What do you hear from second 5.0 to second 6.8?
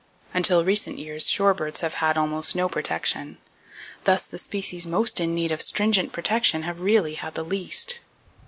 in need of stringent protection